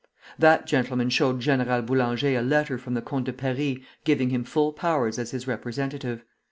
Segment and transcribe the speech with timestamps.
[0.39, 4.73] That gentleman showed General Boulanger a letter from the Comte de Paris, giving him full
[4.73, 6.23] powers as his representative.